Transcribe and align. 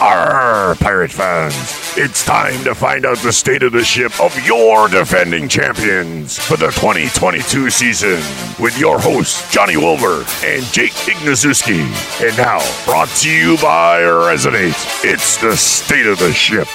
Arr, 0.00 0.74
pirate 0.76 1.12
fans! 1.12 1.54
It's 1.96 2.24
time 2.24 2.64
to 2.64 2.74
find 2.74 3.06
out 3.06 3.18
the 3.18 3.32
state 3.32 3.62
of 3.62 3.72
the 3.72 3.84
ship 3.84 4.20
of 4.20 4.36
your 4.44 4.88
defending 4.88 5.48
champions 5.48 6.36
for 6.36 6.56
the 6.56 6.66
2022 6.66 7.70
season 7.70 8.16
with 8.60 8.76
your 8.78 8.98
hosts, 8.98 9.48
Johnny 9.52 9.76
Wilbur 9.76 10.24
and 10.42 10.64
Jake 10.72 10.92
Ignaszewski. 10.92 11.84
And 12.26 12.36
now, 12.36 12.58
brought 12.84 13.08
to 13.20 13.30
you 13.30 13.56
by 13.58 14.00
Resonate, 14.00 15.04
it's 15.04 15.36
the 15.36 15.56
state 15.56 16.06
of 16.06 16.18
the 16.18 16.32
ship. 16.32 16.66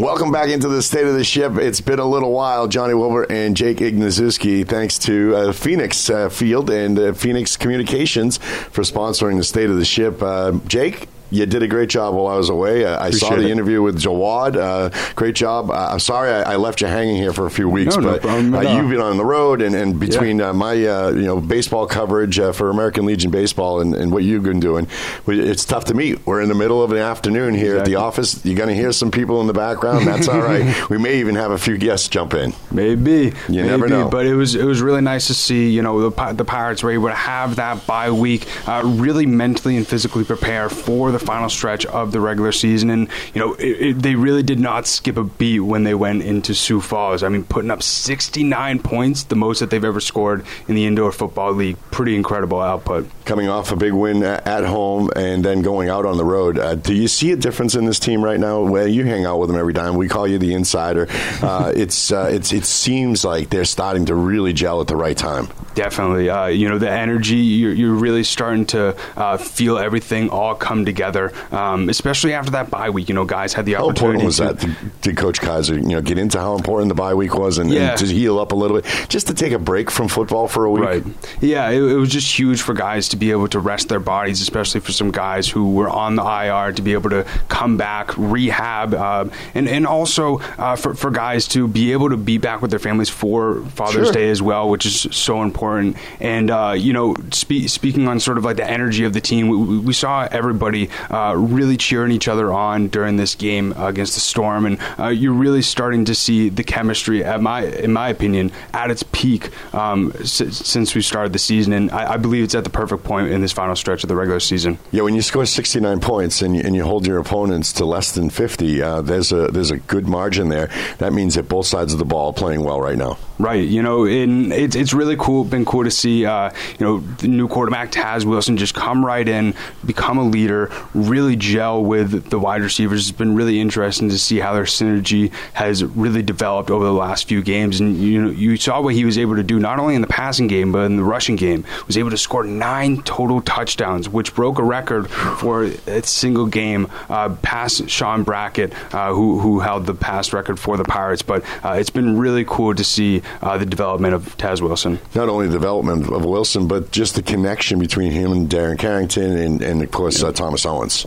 Welcome 0.00 0.32
back 0.32 0.48
into 0.48 0.66
the 0.66 0.80
state 0.80 1.06
of 1.06 1.12
the 1.12 1.24
ship. 1.24 1.56
It's 1.56 1.82
been 1.82 1.98
a 1.98 2.06
little 2.06 2.32
while, 2.32 2.66
Johnny 2.66 2.94
Wilbur 2.94 3.24
and 3.30 3.54
Jake 3.54 3.80
Ignaszewski. 3.80 4.66
Thanks 4.66 4.98
to 5.00 5.36
uh, 5.36 5.52
Phoenix 5.52 6.08
uh, 6.08 6.30
Field 6.30 6.70
and 6.70 6.98
uh, 6.98 7.12
Phoenix 7.12 7.54
Communications 7.58 8.38
for 8.38 8.80
sponsoring 8.80 9.36
the 9.36 9.44
state 9.44 9.68
of 9.68 9.76
the 9.76 9.84
ship. 9.84 10.22
Uh, 10.22 10.52
Jake, 10.66 11.06
you 11.30 11.46
did 11.46 11.62
a 11.62 11.68
great 11.68 11.88
job 11.88 12.14
while 12.14 12.26
I 12.26 12.36
was 12.36 12.48
away. 12.48 12.84
I 12.84 13.10
saw 13.10 13.30
the 13.36 13.42
it. 13.42 13.50
interview 13.50 13.82
with 13.82 14.00
Jawad. 14.00 14.56
Uh, 14.56 15.12
great 15.14 15.34
job. 15.34 15.70
Uh, 15.70 15.90
I'm 15.92 16.00
sorry 16.00 16.30
I, 16.30 16.54
I 16.54 16.56
left 16.56 16.80
you 16.80 16.86
hanging 16.86 17.16
here 17.16 17.32
for 17.32 17.46
a 17.46 17.50
few 17.50 17.68
weeks, 17.68 17.96
No, 17.96 18.02
no 18.02 18.12
but 18.12 18.22
problem 18.22 18.54
uh, 18.54 18.60
you've 18.62 18.90
been 18.90 19.00
on 19.00 19.16
the 19.16 19.24
road, 19.24 19.62
and, 19.62 19.74
and 19.74 19.98
between 19.98 20.40
uh, 20.40 20.52
my 20.52 20.72
uh, 20.84 21.10
you 21.10 21.24
know 21.24 21.40
baseball 21.40 21.86
coverage 21.86 22.38
uh, 22.38 22.52
for 22.52 22.70
American 22.70 23.06
Legion 23.06 23.30
baseball 23.30 23.80
and, 23.80 23.94
and 23.94 24.12
what 24.12 24.24
you've 24.24 24.42
been 24.42 24.60
doing, 24.60 24.86
it's 25.26 25.64
tough 25.64 25.84
to 25.86 25.94
meet. 25.94 26.26
We're 26.26 26.40
in 26.42 26.48
the 26.48 26.54
middle 26.54 26.82
of 26.82 26.92
an 26.92 26.98
afternoon 26.98 27.54
here 27.54 27.78
at 27.78 27.84
the 27.84 27.96
office. 27.96 28.44
You're 28.44 28.56
going 28.56 28.68
to 28.68 28.74
hear 28.74 28.92
some 28.92 29.10
people 29.10 29.40
in 29.40 29.46
the 29.46 29.52
background. 29.52 30.06
That's 30.06 30.28
all 30.28 30.40
right. 30.40 30.60
we 30.90 30.98
may 30.98 31.20
even 31.20 31.36
have 31.36 31.50
a 31.52 31.58
few 31.58 31.78
guests 31.78 32.08
jump 32.08 32.34
in. 32.34 32.52
Maybe 32.70 33.10
You 33.48 33.62
maybe, 33.62 33.68
never 33.68 33.88
know. 33.88 34.08
But 34.08 34.26
it 34.26 34.34
was 34.34 34.54
it 34.54 34.64
was 34.64 34.82
really 34.82 35.00
nice 35.00 35.28
to 35.28 35.34
see 35.34 35.70
you 35.70 35.82
know 35.82 36.10
the, 36.10 36.32
the 36.32 36.44
Pirates 36.44 36.82
were 36.82 36.90
able 36.90 37.08
to 37.08 37.14
have 37.14 37.56
that 37.56 37.86
bye 37.86 38.10
week, 38.10 38.46
uh, 38.68 38.82
really 38.84 39.26
mentally 39.26 39.76
and 39.76 39.86
physically 39.86 40.24
prepare 40.24 40.68
for 40.68 41.12
the 41.12 41.19
final 41.20 41.48
stretch 41.48 41.86
of 41.86 42.12
the 42.12 42.20
regular 42.20 42.52
season, 42.52 42.90
and 42.90 43.08
you 43.34 43.40
know 43.40 43.54
it, 43.54 43.80
it, 43.80 44.02
they 44.02 44.14
really 44.14 44.42
did 44.42 44.58
not 44.58 44.86
skip 44.86 45.16
a 45.16 45.24
beat 45.24 45.60
when 45.60 45.84
they 45.84 45.94
went 45.94 46.22
into 46.22 46.54
Sioux 46.54 46.80
Falls. 46.80 47.22
I 47.22 47.28
mean, 47.28 47.44
putting 47.44 47.70
up 47.70 47.82
69 47.82 48.80
points, 48.80 49.24
the 49.24 49.36
most 49.36 49.60
that 49.60 49.70
they've 49.70 49.84
ever 49.84 50.00
scored 50.00 50.44
in 50.68 50.74
the 50.74 50.86
indoor 50.86 51.12
football 51.12 51.52
league. 51.52 51.76
Pretty 51.90 52.16
incredible 52.16 52.60
output. 52.60 53.08
Coming 53.24 53.48
off 53.48 53.72
a 53.72 53.76
big 53.76 53.92
win 53.92 54.22
at 54.22 54.64
home 54.64 55.10
and 55.14 55.44
then 55.44 55.62
going 55.62 55.88
out 55.88 56.06
on 56.06 56.16
the 56.16 56.24
road, 56.24 56.58
uh, 56.58 56.74
do 56.74 56.94
you 56.94 57.08
see 57.08 57.32
a 57.32 57.36
difference 57.36 57.74
in 57.74 57.84
this 57.84 57.98
team 57.98 58.24
right 58.24 58.40
now? 58.40 58.62
Where 58.62 58.86
you 58.86 59.04
hang 59.04 59.24
out 59.24 59.38
with 59.38 59.48
them 59.48 59.58
every 59.58 59.74
time, 59.74 59.96
we 59.96 60.08
call 60.08 60.26
you 60.26 60.38
the 60.38 60.54
insider. 60.54 61.08
Uh, 61.40 61.72
it's 61.74 62.12
uh, 62.12 62.28
it's 62.30 62.52
it 62.52 62.64
seems 62.64 63.24
like 63.24 63.48
they're 63.48 63.64
starting 63.64 64.04
to 64.04 64.14
really 64.14 64.52
gel 64.52 64.80
at 64.80 64.88
the 64.88 64.96
right 64.96 65.16
time. 65.16 65.48
Definitely. 65.74 66.28
Uh, 66.28 66.46
you 66.46 66.68
know, 66.68 66.78
the 66.78 66.90
energy, 66.90 67.36
you're, 67.36 67.72
you're 67.72 67.94
really 67.94 68.24
starting 68.24 68.66
to 68.66 68.96
uh, 69.16 69.36
feel 69.36 69.78
everything 69.78 70.28
all 70.28 70.54
come 70.54 70.84
together, 70.84 71.09
um, 71.52 71.88
especially 71.88 72.32
after 72.32 72.50
that 72.52 72.70
bye 72.70 72.90
week. 72.90 73.08
You 73.08 73.14
know, 73.14 73.24
guys 73.24 73.52
had 73.52 73.66
the 73.66 73.74
How 73.74 73.88
opportunity 73.88 74.24
important 74.24 74.24
was 74.26 74.36
to. 74.60 74.66
that? 74.66 75.00
Did, 75.02 75.16
Coach 75.16 75.40
Kaiser, 75.40 75.74
you 75.74 75.88
know, 75.88 76.00
get 76.00 76.18
into 76.18 76.38
how 76.38 76.54
important 76.56 76.88
the 76.88 76.94
bye 76.94 77.14
week 77.14 77.34
was 77.36 77.58
and, 77.58 77.70
Yeah. 77.70 77.90
and 77.90 77.98
to 77.98 78.06
heal 78.06 78.38
up 78.38 78.52
a 78.52 78.54
little 78.54 78.80
bit, 78.80 79.06
just 79.08 79.26
to 79.26 79.34
take 79.34 79.52
a 79.52 79.58
break 79.58 79.90
from 79.90 80.08
football 80.08 80.48
for 80.48 80.64
a 80.64 80.70
week? 80.70 80.82
Right. 80.84 81.04
Yeah, 81.40 81.68
it, 81.70 81.82
it 81.82 81.96
was 81.96 82.10
just 82.10 82.38
huge 82.38 82.62
for 82.62 82.74
guys 82.74 83.08
to 83.10 83.16
be 83.16 83.30
able 83.30 83.48
to 83.48 83.58
rest 83.60 83.88
their 83.88 84.00
bodies, 84.00 84.40
especially 84.40 84.80
for 84.80 84.92
some 84.92 85.10
guys 85.10 85.48
who 85.48 85.72
were 85.72 85.88
on 85.90 86.16
the 86.16 86.22
IR 86.22 86.72
to 86.72 86.82
be 86.82 86.92
able 86.92 87.10
to 87.10 87.24
come 87.48 87.76
back, 87.76 88.16
rehab, 88.16 88.94
uh, 88.94 89.24
and 89.54 89.68
and 89.68 89.86
also 89.86 90.38
uh, 90.58 90.76
for 90.76 90.94
for 90.94 91.10
guys 91.10 91.46
to 91.48 91.66
be 91.68 91.92
able 91.92 92.08
to 92.10 92.16
be 92.16 92.38
back 92.38 92.62
with 92.62 92.70
their 92.70 92.80
families 92.80 93.08
for 93.08 93.62
Father's 93.70 94.06
Sure. 94.06 94.12
Day 94.12 94.30
as 94.30 94.40
well, 94.40 94.68
which 94.70 94.86
is 94.86 95.06
so 95.10 95.42
important. 95.42 95.96
And 96.20 96.50
uh, 96.50 96.74
you 96.76 96.92
know, 96.92 97.16
spe- 97.32 97.66
speaking 97.68 98.08
on 98.08 98.20
sort 98.20 98.38
of 98.38 98.44
like 98.44 98.56
the 98.56 98.68
energy 98.68 99.04
of 99.04 99.12
the 99.12 99.20
team, 99.20 99.48
we- 99.48 99.78
we 99.80 99.92
saw 99.92 100.28
everybody 100.30 100.88
uh, 101.10 101.34
really 101.36 101.76
cheering 101.76 102.12
each 102.12 102.28
other 102.28 102.52
on 102.52 102.88
during 102.88 103.16
this 103.16 103.34
game 103.34 103.72
against 103.76 104.14
the 104.14 104.20
Storm, 104.20 104.66
and 104.66 104.78
uh, 104.98 105.08
you're 105.08 105.32
really 105.32 105.62
starting 105.62 106.04
to 106.06 106.14
see 106.14 106.48
the 106.48 106.64
chemistry, 106.64 107.24
at 107.24 107.40
my 107.40 107.62
in 107.64 107.92
my 107.92 108.08
opinion, 108.08 108.50
at 108.74 108.90
its 108.90 109.02
peak 109.12 109.50
um, 109.74 110.12
s- 110.20 110.42
since 110.56 110.94
we 110.94 111.02
started 111.02 111.32
the 111.32 111.38
season. 111.38 111.72
And 111.72 111.90
I, 111.90 112.12
I 112.12 112.16
believe 112.16 112.44
it's 112.44 112.54
at 112.54 112.64
the 112.64 112.70
perfect 112.70 113.04
point 113.04 113.28
in 113.28 113.40
this 113.40 113.52
final 113.52 113.76
stretch 113.76 114.02
of 114.04 114.08
the 114.08 114.16
regular 114.16 114.40
season. 114.40 114.78
Yeah, 114.90 115.02
when 115.02 115.14
you 115.14 115.22
score 115.22 115.46
69 115.46 116.00
points 116.00 116.42
and 116.42 116.56
you, 116.56 116.62
and 116.64 116.74
you 116.74 116.84
hold 116.84 117.06
your 117.06 117.18
opponents 117.18 117.72
to 117.74 117.84
less 117.84 118.12
than 118.12 118.30
50, 118.30 118.82
uh, 118.82 119.02
there's 119.02 119.32
a 119.32 119.48
there's 119.48 119.70
a 119.70 119.78
good 119.78 120.06
margin 120.08 120.48
there. 120.48 120.70
That 120.98 121.12
means 121.12 121.34
that 121.34 121.48
both 121.48 121.66
sides 121.66 121.92
of 121.92 121.98
the 121.98 122.04
ball 122.04 122.28
are 122.28 122.32
playing 122.34 122.64
well 122.64 122.80
right 122.80 122.98
now. 122.98 123.18
Right, 123.40 123.66
you 123.66 123.82
know, 123.82 124.04
it's 124.04 124.76
it's 124.76 124.92
really 124.92 125.16
cool. 125.16 125.44
Been 125.44 125.64
cool 125.64 125.84
to 125.84 125.90
see, 125.90 126.26
uh, 126.26 126.50
you 126.78 126.84
know, 126.84 126.98
the 126.98 127.26
new 127.26 127.48
quarterback 127.48 127.90
Taz 127.90 128.26
Wilson 128.26 128.58
just 128.58 128.74
come 128.74 129.02
right 129.02 129.26
in, 129.26 129.54
become 129.86 130.18
a 130.18 130.24
leader, 130.24 130.70
really 130.92 131.36
gel 131.36 131.82
with 131.82 132.28
the 132.28 132.38
wide 132.38 132.60
receivers. 132.60 133.08
It's 133.08 133.16
been 133.16 133.34
really 133.34 133.58
interesting 133.58 134.10
to 134.10 134.18
see 134.18 134.40
how 134.40 134.52
their 134.52 134.64
synergy 134.64 135.32
has 135.54 135.82
really 135.82 136.20
developed 136.20 136.70
over 136.70 136.84
the 136.84 136.92
last 136.92 137.28
few 137.28 137.40
games. 137.40 137.80
And 137.80 137.96
you 137.96 138.22
know, 138.22 138.30
you 138.30 138.58
saw 138.58 138.82
what 138.82 138.92
he 138.92 139.06
was 139.06 139.16
able 139.16 139.36
to 139.36 139.42
do 139.42 139.58
not 139.58 139.78
only 139.78 139.94
in 139.94 140.02
the 140.02 140.06
passing 140.06 140.46
game 140.46 140.70
but 140.70 140.80
in 140.80 140.98
the 140.98 141.02
rushing 141.02 141.36
game. 141.36 141.64
Was 141.86 141.96
able 141.96 142.10
to 142.10 142.18
score 142.18 142.44
nine 142.44 143.02
total 143.04 143.40
touchdowns, 143.40 144.06
which 144.06 144.34
broke 144.34 144.58
a 144.58 144.62
record 144.62 145.10
for 145.10 145.64
a 145.64 146.02
single 146.02 146.44
game 146.44 146.88
uh, 147.08 147.34
past 147.36 147.88
Sean 147.88 148.22
Brackett, 148.22 148.74
uh, 148.94 149.14
who 149.14 149.40
who 149.40 149.60
held 149.60 149.86
the 149.86 149.94
past 149.94 150.34
record 150.34 150.60
for 150.60 150.76
the 150.76 150.84
Pirates. 150.84 151.22
But 151.22 151.42
uh, 151.64 151.78
it's 151.80 151.88
been 151.88 152.18
really 152.18 152.44
cool 152.44 152.74
to 152.74 152.84
see 152.84 153.22
uh, 153.42 153.58
the 153.58 153.66
development 153.66 154.14
of 154.14 154.36
Taz 154.36 154.60
Wilson. 154.60 154.98
Not 155.14 155.28
only 155.28 155.46
the 155.46 155.52
development 155.52 156.12
of 156.12 156.24
Wilson, 156.24 156.68
but 156.68 156.90
just 156.90 157.14
the 157.14 157.22
connection 157.22 157.78
between 157.78 158.12
him 158.12 158.32
and 158.32 158.48
Darren 158.48 158.78
Carrington 158.78 159.36
and, 159.36 159.62
and 159.62 159.82
of 159.82 159.90
course, 159.90 160.22
uh, 160.22 160.32
Thomas 160.32 160.66
Owens. 160.66 161.06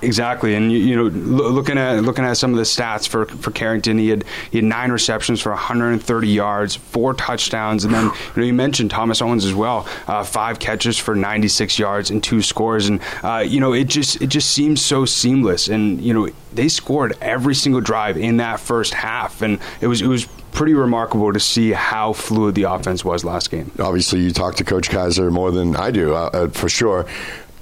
Exactly, 0.00 0.54
and 0.54 0.70
you, 0.70 0.78
you 0.78 0.96
know, 0.96 1.10
lo- 1.12 1.50
looking 1.50 1.76
at 1.76 2.04
looking 2.04 2.24
at 2.24 2.36
some 2.36 2.52
of 2.52 2.56
the 2.56 2.62
stats 2.62 3.08
for 3.08 3.26
for 3.26 3.50
Carrington, 3.50 3.98
he 3.98 4.08
had 4.10 4.24
he 4.52 4.58
had 4.58 4.64
nine 4.64 4.92
receptions 4.92 5.40
for 5.40 5.50
130 5.50 6.28
yards, 6.28 6.76
four 6.76 7.14
touchdowns, 7.14 7.84
and 7.84 7.92
then 7.92 8.04
you 8.04 8.12
know 8.36 8.42
you 8.44 8.54
mentioned 8.54 8.92
Thomas 8.92 9.20
Owens 9.20 9.44
as 9.44 9.54
well, 9.54 9.88
uh, 10.06 10.22
five 10.22 10.60
catches 10.60 10.98
for 10.98 11.16
96 11.16 11.80
yards 11.80 12.10
and 12.10 12.22
two 12.22 12.42
scores, 12.42 12.88
and 12.88 13.00
uh, 13.24 13.38
you 13.44 13.58
know 13.58 13.72
it 13.72 13.88
just 13.88 14.22
it 14.22 14.28
just 14.28 14.52
seems 14.52 14.80
so 14.80 15.04
seamless, 15.04 15.66
and 15.66 16.00
you 16.00 16.14
know 16.14 16.28
they 16.54 16.68
scored 16.68 17.16
every 17.20 17.56
single 17.56 17.80
drive 17.80 18.16
in 18.16 18.36
that 18.36 18.60
first 18.60 18.94
half, 18.94 19.42
and 19.42 19.58
it 19.80 19.88
was 19.88 20.00
it 20.00 20.06
was 20.06 20.28
pretty 20.58 20.74
remarkable 20.74 21.32
to 21.32 21.38
see 21.38 21.70
how 21.70 22.12
fluid 22.12 22.56
the 22.56 22.64
offense 22.64 23.04
was 23.04 23.24
last 23.24 23.48
game. 23.48 23.70
Obviously, 23.78 24.18
you 24.18 24.32
talk 24.32 24.56
to 24.56 24.64
Coach 24.64 24.90
Kaiser 24.90 25.30
more 25.30 25.52
than 25.52 25.76
I 25.76 25.92
do, 25.92 26.12
uh, 26.16 26.30
uh, 26.32 26.48
for 26.48 26.68
sure. 26.68 27.06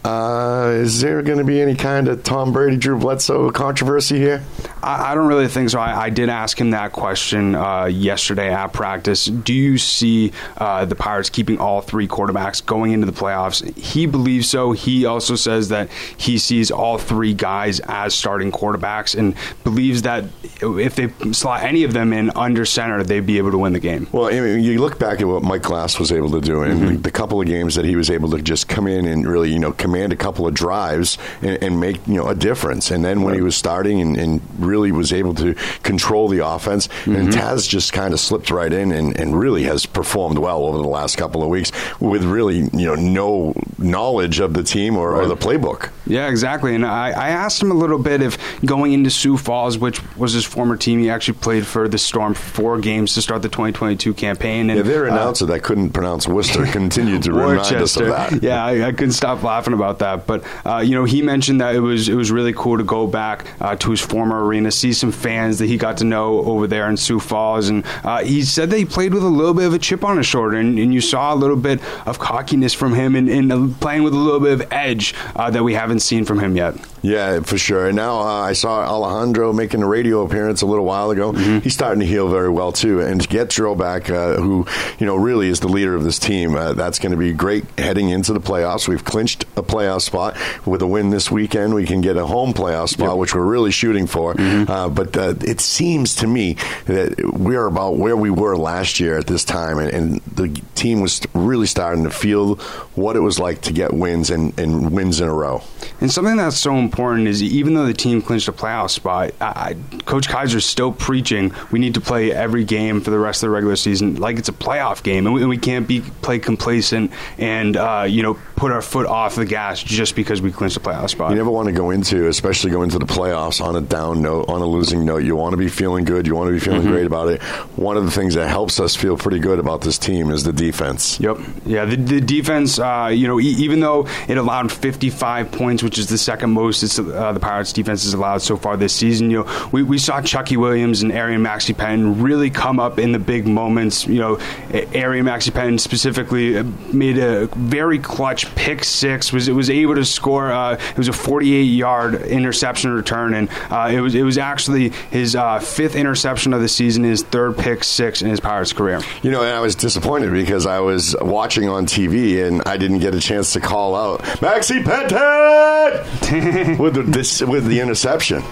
Uh, 0.06 0.70
is 0.82 1.00
there 1.00 1.20
going 1.22 1.38
to 1.38 1.44
be 1.44 1.60
any 1.60 1.74
kind 1.74 2.06
of 2.06 2.22
Tom 2.22 2.52
Brady, 2.52 2.76
Drew 2.76 2.96
Bledsoe 2.96 3.50
controversy 3.50 4.18
here? 4.18 4.44
I, 4.82 5.10
I 5.10 5.14
don't 5.16 5.26
really 5.26 5.48
think 5.48 5.70
so. 5.70 5.80
I, 5.80 6.04
I 6.04 6.10
did 6.10 6.28
ask 6.28 6.60
him 6.60 6.70
that 6.70 6.92
question 6.92 7.56
uh, 7.56 7.86
yesterday 7.86 8.52
at 8.54 8.72
practice. 8.72 9.24
Do 9.26 9.52
you 9.52 9.78
see 9.78 10.30
uh, 10.58 10.84
the 10.84 10.94
Pirates 10.94 11.28
keeping 11.28 11.58
all 11.58 11.80
three 11.80 12.06
quarterbacks 12.06 12.64
going 12.64 12.92
into 12.92 13.04
the 13.06 13.12
playoffs? 13.12 13.76
He 13.76 14.06
believes 14.06 14.48
so. 14.48 14.70
He 14.72 15.06
also 15.06 15.34
says 15.34 15.70
that 15.70 15.90
he 16.16 16.38
sees 16.38 16.70
all 16.70 16.98
three 16.98 17.34
guys 17.34 17.80
as 17.80 18.14
starting 18.14 18.52
quarterbacks 18.52 19.18
and 19.18 19.34
believes 19.64 20.02
that 20.02 20.24
if 20.62 20.94
they 20.94 21.08
slot 21.32 21.64
any 21.64 21.82
of 21.82 21.92
them 21.92 22.12
in 22.12 22.30
under 22.36 22.64
center, 22.64 23.02
they'd 23.02 23.26
be 23.26 23.38
able 23.38 23.50
to 23.50 23.58
win 23.58 23.72
the 23.72 23.80
game. 23.80 24.06
Well, 24.12 24.26
I 24.26 24.38
mean, 24.40 24.60
you 24.62 24.78
look 24.80 25.00
back 25.00 25.20
at 25.20 25.26
what 25.26 25.42
Mike 25.42 25.62
Glass 25.62 25.98
was 25.98 26.12
able 26.12 26.30
to 26.30 26.40
do, 26.40 26.62
and 26.62 26.76
Mm-hmm. 26.76 26.86
the, 26.96 26.96
the 26.98 27.10
couple 27.10 27.40
of 27.40 27.46
games 27.46 27.74
that 27.76 27.84
he 27.86 27.96
was 27.96 28.10
able 28.10 28.30
to 28.30 28.42
just 28.42 28.68
come 28.68 28.86
in 28.86 29.06
and 29.06 29.26
really, 29.26 29.50
you 29.50 29.58
know, 29.58 29.72
command 29.72 29.95
a 30.12 30.16
couple 30.16 30.46
of 30.46 30.54
drives 30.54 31.18
and, 31.42 31.62
and 31.62 31.80
make 31.80 32.06
you 32.06 32.14
know 32.14 32.28
a 32.28 32.34
difference. 32.34 32.90
And 32.90 33.04
then 33.04 33.22
when 33.22 33.34
he 33.34 33.40
was 33.40 33.56
starting 33.56 34.00
and, 34.00 34.16
and 34.16 34.40
really 34.58 34.92
was 34.92 35.12
able 35.12 35.34
to 35.34 35.54
control 35.82 36.28
the 36.28 36.46
offense, 36.46 36.88
Mm-hmm. 37.06 37.14
and 37.16 37.28
Taz 37.28 37.68
just 37.68 37.92
kind 37.92 38.12
of 38.12 38.18
slipped 38.20 38.50
right 38.50 38.72
in 38.72 38.90
and, 38.92 39.18
and 39.18 39.38
really 39.38 39.62
has 39.64 39.86
performed 39.86 40.38
well 40.38 40.64
over 40.64 40.78
the 40.78 40.88
last 40.88 41.16
couple 41.16 41.42
of 41.42 41.48
weeks 41.48 41.70
with 42.00 42.24
really 42.24 42.58
you 42.72 42.86
know 42.86 42.94
no 42.96 43.54
knowledge 43.78 44.40
of 44.40 44.54
the 44.54 44.62
team 44.62 44.96
or, 44.96 45.14
or 45.14 45.26
the 45.26 45.36
playbook. 45.36 45.90
Yeah, 46.06 46.28
exactly. 46.28 46.74
And 46.74 46.84
I, 46.84 47.08
I 47.10 47.28
asked 47.28 47.60
him 47.62 47.70
a 47.70 47.74
little 47.74 47.98
bit 47.98 48.22
if 48.22 48.38
going 48.64 48.92
into 48.92 49.10
Sioux 49.10 49.36
Falls, 49.36 49.78
which 49.78 50.00
was 50.16 50.32
his 50.32 50.44
former 50.44 50.76
team, 50.76 50.98
he 50.98 51.10
actually 51.10 51.38
played 51.38 51.66
for 51.66 51.88
the 51.88 51.98
Storm 51.98 52.34
four 52.34 52.78
games 52.80 53.14
to 53.14 53.22
start 53.22 53.42
the 53.42 53.48
2022 53.48 54.14
campaign. 54.14 54.70
And 54.70 54.78
Yeah, 54.78 54.82
their 54.82 55.08
uh, 55.08 55.12
announcer 55.12 55.46
that 55.46 55.62
couldn't 55.62 55.90
pronounce 55.90 56.26
Worcester 56.26 56.66
continued 56.72 57.22
to 57.24 57.32
remind 57.32 57.76
us 57.76 57.96
of 57.96 58.06
that. 58.08 58.42
Yeah, 58.42 58.64
I, 58.64 58.88
I 58.88 58.92
couldn't 58.92 59.12
stop 59.12 59.42
laughing 59.42 59.74
about 59.74 59.85
that. 59.98 60.26
But 60.26 60.44
uh, 60.64 60.78
you 60.78 60.94
know, 60.94 61.04
he 61.04 61.22
mentioned 61.22 61.60
that 61.60 61.74
it 61.74 61.80
was 61.80 62.08
it 62.08 62.14
was 62.14 62.30
really 62.30 62.52
cool 62.52 62.78
to 62.78 62.84
go 62.84 63.06
back 63.06 63.46
uh, 63.60 63.76
to 63.76 63.90
his 63.90 64.00
former 64.00 64.44
arena, 64.44 64.70
see 64.70 64.92
some 64.92 65.12
fans 65.12 65.58
that 65.58 65.66
he 65.66 65.76
got 65.76 65.98
to 65.98 66.04
know 66.04 66.40
over 66.40 66.66
there 66.66 66.88
in 66.88 66.96
Sioux 66.96 67.20
Falls, 67.20 67.68
and 67.68 67.84
uh, 68.04 68.22
he 68.22 68.42
said 68.42 68.70
that 68.70 68.78
he 68.78 68.84
played 68.84 69.14
with 69.14 69.22
a 69.22 69.28
little 69.28 69.54
bit 69.54 69.66
of 69.66 69.74
a 69.74 69.78
chip 69.78 70.04
on 70.04 70.16
his 70.16 70.26
shoulder, 70.26 70.56
and, 70.56 70.78
and 70.78 70.92
you 70.92 71.00
saw 71.00 71.34
a 71.34 71.36
little 71.36 71.56
bit 71.56 71.80
of 72.06 72.18
cockiness 72.18 72.74
from 72.74 72.94
him, 72.94 73.14
and, 73.16 73.28
and 73.28 73.80
playing 73.80 74.02
with 74.02 74.12
a 74.12 74.18
little 74.18 74.40
bit 74.40 74.52
of 74.52 74.72
edge 74.72 75.14
uh, 75.34 75.50
that 75.50 75.62
we 75.62 75.74
haven't 75.74 76.00
seen 76.00 76.24
from 76.24 76.38
him 76.38 76.56
yet. 76.56 76.74
Yeah, 77.06 77.40
for 77.40 77.56
sure. 77.56 77.86
And 77.86 77.96
now 77.96 78.18
uh, 78.18 78.42
I 78.42 78.52
saw 78.52 78.80
Alejandro 78.80 79.52
making 79.52 79.82
a 79.82 79.86
radio 79.86 80.22
appearance 80.22 80.62
a 80.62 80.66
little 80.66 80.84
while 80.84 81.10
ago. 81.10 81.32
Mm-hmm. 81.32 81.60
He's 81.60 81.74
starting 81.74 82.00
to 82.00 82.06
heal 82.06 82.28
very 82.28 82.50
well 82.50 82.72
too. 82.72 83.00
And 83.00 83.20
to 83.20 83.28
get 83.28 83.50
Joe 83.50 83.76
back, 83.76 84.10
uh, 84.10 84.34
who 84.34 84.66
you 84.98 85.06
know 85.06 85.14
really 85.14 85.48
is 85.48 85.60
the 85.60 85.68
leader 85.68 85.94
of 85.94 86.02
this 86.02 86.18
team, 86.18 86.56
uh, 86.56 86.72
that's 86.72 86.98
going 86.98 87.12
to 87.12 87.18
be 87.18 87.32
great 87.32 87.64
heading 87.78 88.08
into 88.08 88.32
the 88.32 88.40
playoffs. 88.40 88.88
We've 88.88 89.04
clinched 89.04 89.44
a 89.56 89.62
playoff 89.66 90.02
spot 90.02 90.36
with 90.66 90.82
a 90.82 90.86
win 90.86 91.10
this 91.10 91.30
weekend. 91.30 91.74
We 91.74 91.86
can 91.86 92.00
get 92.00 92.16
a 92.16 92.26
home 92.26 92.54
playoff 92.54 92.90
spot, 92.90 93.10
yep. 93.10 93.18
which 93.18 93.34
we're 93.34 93.44
really 93.44 93.70
shooting 93.70 94.06
for. 94.06 94.34
Mm-hmm. 94.34 94.70
Uh, 94.70 94.88
but 94.88 95.16
uh, 95.16 95.34
it 95.40 95.60
seems 95.60 96.14
to 96.16 96.26
me 96.26 96.54
that 96.86 97.32
we're 97.34 97.66
about 97.66 97.96
where 97.96 98.16
we 98.16 98.30
were 98.30 98.56
last 98.56 99.00
year 99.00 99.18
at 99.18 99.26
this 99.26 99.44
time, 99.44 99.78
and, 99.78 99.90
and, 99.90 100.20
the 100.36 100.48
team 100.74 101.00
was 101.00 101.22
really 101.32 101.66
starting 101.66 102.04
to 102.04 102.10
feel 102.10 102.56
what 102.94 103.16
it 103.16 103.20
was 103.20 103.38
like 103.38 103.62
to 103.62 103.72
get 103.72 103.94
wins 103.94 104.28
and, 104.28 104.58
and 104.58 104.92
wins 104.92 105.18
in 105.18 105.28
a 105.28 105.32
row. 105.32 105.62
And 106.00 106.12
something 106.12 106.36
that's 106.36 106.58
so 106.58 106.76
important 106.76 107.26
is 107.26 107.42
even 107.42 107.72
though 107.72 107.86
the 107.86 107.94
team 107.94 108.20
clinched 108.20 108.48
a 108.48 108.52
playoff 108.52 108.90
spot, 108.90 109.32
I, 109.40 109.76
Coach 110.04 110.28
Kaiser's 110.28 110.66
still 110.66 110.92
preaching 110.92 111.52
we 111.70 111.78
need 111.78 111.94
to 111.94 112.00
play 112.00 112.32
every 112.32 112.64
game 112.64 113.00
for 113.00 113.10
the 113.10 113.18
rest 113.18 113.42
of 113.42 113.48
the 113.48 113.50
regular 113.50 113.76
season 113.76 114.16
like 114.16 114.38
it's 114.38 114.48
a 114.48 114.52
playoff 114.52 115.02
game, 115.02 115.26
and 115.26 115.34
we, 115.34 115.40
and 115.40 115.48
we 115.48 115.58
can't 115.58 115.86
be 115.86 116.00
play 116.00 116.38
complacent 116.38 117.10
and 117.38 117.76
uh, 117.76 118.06
you 118.08 118.22
know 118.22 118.38
put 118.56 118.72
our 118.72 118.82
foot 118.82 119.06
off 119.06 119.34
the 119.34 119.46
gas 119.46 119.55
just 119.84 120.14
because 120.14 120.42
we 120.42 120.52
clinched 120.52 120.74
the 120.74 120.80
playoff 120.80 121.10
spot. 121.10 121.30
You 121.30 121.36
never 121.36 121.50
want 121.50 121.66
to 121.66 121.72
go 121.72 121.90
into, 121.90 122.28
especially 122.28 122.70
go 122.70 122.82
into 122.82 122.98
the 122.98 123.06
playoffs 123.06 123.60
on 123.60 123.76
a 123.76 123.80
down 123.80 124.22
note, 124.22 124.48
on 124.48 124.60
a 124.60 124.66
losing 124.66 125.04
note. 125.04 125.18
You 125.24 125.36
want 125.36 125.52
to 125.52 125.56
be 125.56 125.68
feeling 125.68 126.04
good. 126.04 126.26
You 126.26 126.34
want 126.34 126.48
to 126.48 126.52
be 126.52 126.60
feeling 126.60 126.82
mm-hmm. 126.82 126.90
great 126.90 127.06
about 127.06 127.28
it. 127.28 127.42
One 127.76 127.96
of 127.96 128.04
the 128.04 128.10
things 128.10 128.34
that 128.34 128.48
helps 128.48 128.80
us 128.80 128.96
feel 128.96 129.16
pretty 129.16 129.38
good 129.38 129.58
about 129.58 129.80
this 129.80 129.98
team 129.98 130.30
is 130.30 130.44
the 130.44 130.52
defense. 130.52 131.18
Yep. 131.20 131.38
Yeah, 131.64 131.84
the, 131.84 131.96
the 131.96 132.20
defense. 132.20 132.78
Uh, 132.78 133.10
you 133.12 133.26
know, 133.26 133.40
e- 133.40 133.44
even 133.58 133.80
though 133.80 134.06
it 134.28 134.36
allowed 134.36 134.72
55 134.72 135.52
points, 135.52 135.82
which 135.82 135.98
is 135.98 136.08
the 136.08 136.18
second 136.18 136.50
most 136.50 136.76
uh, 136.98 137.32
the 137.32 137.40
Pirates 137.40 137.72
defense 137.72 138.04
has 138.04 138.14
allowed 138.14 138.42
so 138.42 138.56
far 138.56 138.76
this 138.76 138.94
season. 138.94 139.30
You 139.30 139.44
know, 139.44 139.68
we, 139.72 139.82
we 139.82 139.98
saw 139.98 140.20
Chucky 140.20 140.56
Williams 140.56 141.02
and 141.02 141.12
Aarion 141.12 141.40
Maxey-Penton 141.40 142.22
really 142.22 142.50
come 142.50 142.80
up 142.80 142.98
in 142.98 143.12
the 143.12 143.18
big 143.18 143.46
moments. 143.46 144.06
You 144.06 144.18
know, 144.18 144.36
Aarion 144.68 145.24
Maxey-Penton 145.24 145.78
specifically 145.78 146.58
uh, 146.58 146.64
made 146.92 147.18
a 147.18 147.46
very 147.46 147.98
clutch 147.98 148.52
pick 148.54 148.84
six. 148.84 149.32
Was 149.46 149.48
it 149.48 149.52
was 149.52 149.70
able 149.70 149.94
to 149.94 150.04
score? 150.04 150.50
Uh, 150.50 150.74
it 150.74 150.98
was 150.98 151.08
a 151.08 151.12
48 151.12 151.62
yard 151.62 152.14
interception 152.22 152.90
return, 152.92 153.34
and 153.34 153.48
uh, 153.70 153.90
it 153.92 154.00
was 154.00 154.14
it 154.14 154.22
was 154.22 154.38
actually 154.38 154.90
his 155.10 155.36
uh, 155.36 155.60
fifth 155.60 155.94
interception 155.94 156.52
of 156.52 156.60
the 156.60 156.68
season, 156.68 157.04
his 157.04 157.22
third 157.22 157.56
pick 157.56 157.84
six 157.84 158.22
in 158.22 158.30
his 158.30 158.40
Pirates 158.40 158.72
career. 158.72 159.00
You 159.22 159.30
know, 159.30 159.42
and 159.42 159.52
I 159.52 159.60
was 159.60 159.74
disappointed 159.74 160.32
because 160.32 160.66
I 160.66 160.80
was 160.80 161.14
watching 161.20 161.68
on 161.68 161.86
TV 161.86 162.46
and 162.46 162.62
I 162.66 162.76
didn't 162.76 162.98
get 162.98 163.14
a 163.14 163.20
chance 163.20 163.52
to 163.52 163.60
call 163.60 163.94
out 163.94 164.20
Maxi 164.40 164.84
Penton 164.84 166.78
with 166.78 166.94
the 166.94 167.02
this, 167.02 167.40
with 167.42 167.66
the 167.66 167.80
interception. 167.80 168.42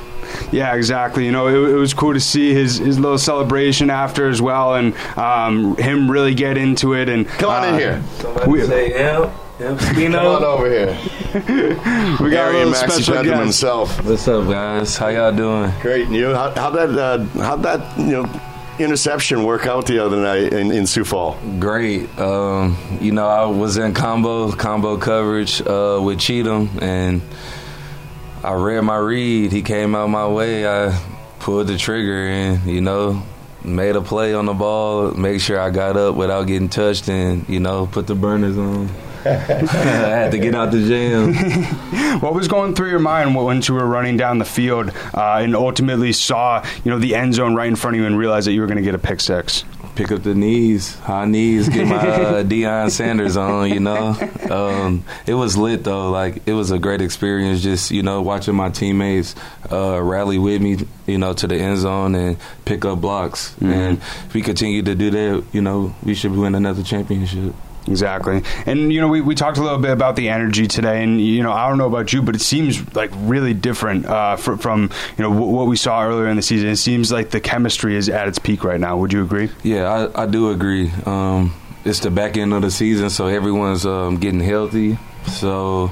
Yeah, 0.53 0.75
exactly. 0.75 1.25
You 1.25 1.33
know, 1.33 1.49
it, 1.49 1.75
it, 1.75 1.77
was 1.77 1.95
cool 1.95 2.15
to 2.15 2.21
see 2.21 2.53
his, 2.53 2.79
his 2.79 2.99
little 2.99 3.19
celebration 3.19 3.91
after 3.91 4.29
as 4.29 4.41
well, 4.41 4.75
and 4.75 4.95
um, 5.17 5.77
him 5.77 6.11
really 6.11 6.35
get 6.35 6.57
into 6.57 6.95
it. 6.95 7.09
And 7.09 7.27
come 7.27 7.51
on 7.51 7.65
uh, 7.65 7.73
in 7.73 7.79
here. 7.79 8.03
we, 8.47 8.65
say, 8.65 8.91
yeah. 8.91 9.33
Yep, 9.61 9.79
Come 9.79 10.15
on 10.17 10.45
over 10.45 10.69
here. 10.69 10.99
we 12.21 12.31
got 12.31 12.53
Gary 12.53 12.63
a 12.63 12.67
little 12.67 12.75
special 12.75 13.23
guest. 13.23 13.41
himself. 13.41 14.05
What's 14.05 14.27
up, 14.27 14.49
guys? 14.49 14.97
How 14.97 15.09
y'all 15.09 15.33
doing? 15.33 15.73
Great. 15.81 16.07
And 16.07 16.17
you? 16.17 16.35
How, 16.35 16.51
how 16.51 16.71
that? 16.71 16.91
Uh, 16.91 17.25
how 17.41 17.57
that? 17.57 17.99
You 17.99 18.05
know 18.23 18.41
interception 18.79 19.45
work 19.45 19.67
out 19.67 19.87
the 19.87 20.05
other 20.05 20.17
night 20.17 20.53
in, 20.53 20.73
in 20.73 20.87
Sioux 20.87 21.05
Falls? 21.05 21.37
Great. 21.61 22.09
Um, 22.19 22.77
you 23.01 23.13
know, 23.13 23.29
I 23.29 23.47
was 23.47 23.77
in 23.77 23.95
combo 23.95 24.51
combo 24.51 24.97
coverage 24.97 25.61
uh, 25.63 26.01
with 26.03 26.19
Cheatham, 26.19 26.71
and 26.83 27.23
I 28.43 28.55
read 28.55 28.81
my 28.81 28.97
read. 28.97 29.53
He 29.53 29.63
came 29.63 29.95
out 29.95 30.09
my 30.09 30.27
way. 30.27 30.67
I 30.67 31.01
pulled 31.39 31.69
the 31.69 31.79
trigger 31.79 32.27
and, 32.27 32.67
you 32.67 32.81
know, 32.81 33.23
made 33.63 33.97
a 33.97 34.01
play 34.01 34.35
on 34.35 34.47
the 34.47 34.55
ball, 34.55 35.13
make 35.13 35.41
sure 35.41 35.61
I 35.61 35.71
got 35.71 35.97
up 35.97 36.17
without 36.17 36.45
getting 36.45 36.69
touched, 36.69 37.09
and, 37.09 37.49
you 37.49 37.61
know, 37.61 37.87
put 37.87 38.07
the 38.07 38.15
burners 38.15 38.59
on. 38.59 38.89
I 39.25 39.29
had 39.29 40.31
to 40.33 40.39
get 40.39 40.55
out 40.55 40.71
the 40.71 40.87
jam. 40.87 41.35
what 42.21 42.35
was 42.35 42.49
going 42.49 42.75
through 42.75 42.91
your 42.91 42.99
mind 42.99 43.35
once 43.35 43.69
you 43.69 43.75
were 43.75 43.87
running 43.87 44.17
down 44.17 44.39
the 44.39 44.45
field 44.45 44.91
uh, 45.15 45.41
and 45.43 45.57
ultimately 45.57 46.13
saw, 46.13 46.65
you 46.85 46.91
know, 46.91 46.99
the 46.99 47.15
end 47.15 47.35
zone 47.35 47.55
right 47.55 47.69
in 47.69 47.77
front 47.77 47.97
of 47.97 48.01
you 48.01 48.07
and 48.07 48.19
realized 48.19 48.47
that 48.47 48.53
you 48.53 48.61
were 48.61 48.67
going 48.67 48.79
to 48.79 48.83
get 48.83 48.95
a 48.95 48.99
pick 48.99 49.21
six? 49.21 49.65
pick 49.95 50.11
up 50.11 50.23
the 50.23 50.35
knees, 50.35 50.99
high 51.01 51.25
knees, 51.25 51.69
get 51.69 51.87
my 51.87 51.97
uh, 51.99 52.43
Deion 52.43 52.91
Sanders 52.91 53.37
on. 53.37 53.71
You 53.71 53.81
know, 53.81 54.17
um, 54.51 55.05
it 55.27 55.35
was 55.35 55.57
lit 55.57 55.85
though. 55.85 56.11
Like 56.11 56.47
it 56.47 56.53
was 56.53 56.71
a 56.71 56.79
great 56.79 57.01
experience. 57.01 57.63
Just 57.63 57.91
you 57.91 58.03
know, 58.03 58.23
watching 58.23 58.55
my 58.55 58.71
teammates 58.71 59.35
uh, 59.71 60.01
rally 60.03 60.39
with 60.39 60.61
me. 60.61 60.79
You 61.07 61.19
know, 61.19 61.33
to 61.35 61.47
the 61.47 61.57
end 61.57 61.79
zone 61.79 62.15
and 62.15 62.37
pick 62.65 62.85
up 62.85 63.01
blocks. 63.01 63.51
Mm-hmm. 63.55 63.67
And 63.67 63.99
if 63.99 64.35
we 64.35 64.43
continue 64.43 64.83
to 64.83 64.95
do 64.95 65.11
that, 65.11 65.45
you 65.53 65.61
know, 65.61 65.95
we 66.03 66.15
should 66.15 66.33
win 66.33 66.55
another 66.55 66.83
championship. 66.83 67.55
Exactly. 67.87 68.43
And, 68.65 68.91
you 68.91 69.01
know, 69.01 69.09
we, 69.09 69.21
we 69.21 69.35
talked 69.35 69.59
a 69.59 69.63
little 69.63 69.79
bit 69.79 69.91
about 69.91 70.17
the 70.17 70.31
energy 70.31 70.67
today. 70.67 71.03
And, 71.03 71.21
you 71.21 71.43
know, 71.43 71.53
I 71.53 71.69
don't 71.69 71.77
know 71.77 71.87
about 71.87 72.15
you, 72.15 72.23
but 72.23 72.35
it 72.35 72.41
seems 72.41 72.95
like 72.97 73.11
really 73.15 73.53
different 73.53 74.07
uh, 74.07 74.37
from, 74.37 74.57
from, 74.57 74.91
you 75.19 75.23
know, 75.23 75.31
w- 75.31 75.53
what 75.53 75.67
we 75.67 75.77
saw 75.77 76.03
earlier 76.03 76.29
in 76.29 76.37
the 76.37 76.43
season. 76.43 76.71
It 76.71 76.77
seems 76.77 77.13
like 77.13 77.29
the 77.29 77.41
chemistry 77.41 77.95
is 77.97 78.09
at 78.09 78.27
its 78.27 78.39
peak 78.39 78.65
right 78.65 78.81
now. 78.81 78.97
Would 78.97 79.13
you 79.13 79.23
agree? 79.23 79.51
Yeah, 79.63 80.09
I, 80.15 80.23
I 80.23 80.27
do 80.27 80.51
agree. 80.51 80.91
Um, 81.05 81.55
it's 81.85 82.01
the 82.01 82.11
back 82.11 82.39
end 82.39 82.55
of 82.55 82.63
the 82.63 82.71
season, 82.71 83.11
so 83.11 83.27
everyone's 83.27 83.85
um, 83.85 84.17
getting 84.17 84.41
healthy. 84.41 84.99
So 85.27 85.91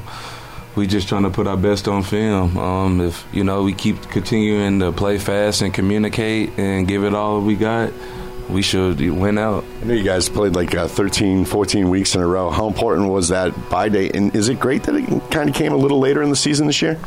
we 0.75 0.87
just 0.87 1.09
trying 1.09 1.25
to 1.25 1.31
put 1.31 1.47
our 1.47 1.59
best 1.59 1.89
on 1.89 2.03
film. 2.05 2.57
Um, 2.57 3.01
if, 3.03 3.27
you 3.35 3.45
know, 3.45 3.65
we 3.65 3.75
keep 3.75 4.01
continuing 4.05 4.81
to 4.81 4.93
play 4.93 5.19
fast 5.19 5.61
and 5.61 5.75
communicate 5.75 6.59
and 6.59 6.89
give 6.89 7.05
it 7.05 7.15
all 7.15 7.43
we 7.43 7.55
got– 7.55 7.93
we 8.49 8.63
should 8.63 9.01
win 9.01 9.39
out. 9.39 9.65
I 9.81 9.85
know 9.85 9.95
you 9.95 10.03
guys 10.03 10.29
played 10.29 10.55
like 10.55 10.75
uh, 10.75 10.89
13, 10.89 11.45
14 11.45 11.91
weeks 11.91 12.15
in 12.15 12.21
a 12.21 12.27
row. 12.27 12.51
How 12.51 12.67
important 12.67 13.09
was 13.09 13.29
that 13.29 13.71
bye 13.71 13.89
day? 13.89 14.11
And 14.11 14.35
is 14.35 14.49
it 14.49 14.61
great 14.61 14.85
that 14.85 14.95
it 14.95 15.31
kind 15.31 15.49
of 15.49 15.55
came 15.55 15.73
a 15.73 15.77
little 15.77 15.99
later 15.99 16.23
in 16.23 16.31
the 16.31 16.37
season 16.37 16.67
this 16.67 16.83
year? 16.83 16.99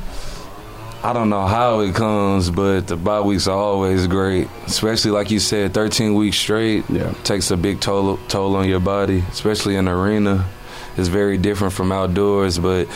I 1.03 1.13
don't 1.13 1.29
know 1.29 1.45
how 1.45 1.81
it 1.81 1.93
comes, 1.93 2.49
but 2.49 2.87
the 2.87 2.95
bye 2.95 3.21
weeks 3.21 3.47
are 3.47 3.57
always 3.57 4.07
great. 4.07 4.47
Especially 4.65 5.11
like 5.11 5.29
you 5.29 5.39
said, 5.39 5.73
13 5.73 6.15
weeks 6.15 6.37
straight 6.37 6.83
yeah. 6.89 7.13
takes 7.23 7.51
a 7.51 7.57
big 7.57 7.79
toll 7.79 8.17
toll 8.27 8.55
on 8.55 8.67
your 8.67 8.79
body, 8.79 9.23
especially 9.29 9.75
in 9.75 9.87
arena. 9.87 10.45
It's 10.97 11.09
very 11.09 11.37
different 11.37 11.73
from 11.73 11.91
outdoors, 11.91 12.57
but 12.57 12.87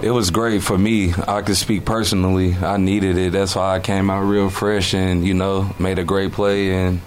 it 0.00 0.10
was 0.10 0.30
great 0.30 0.62
for 0.62 0.78
me. 0.78 1.12
I 1.26 1.42
could 1.42 1.56
speak 1.56 1.84
personally. 1.84 2.54
I 2.54 2.76
needed 2.76 3.18
it. 3.18 3.32
That's 3.32 3.56
why 3.56 3.76
I 3.76 3.80
came 3.80 4.10
out 4.10 4.22
real 4.22 4.48
fresh 4.48 4.94
and, 4.94 5.26
you 5.26 5.34
know, 5.34 5.74
made 5.78 5.98
a 5.98 6.04
great 6.04 6.32
play 6.32 6.72
and 6.72 7.00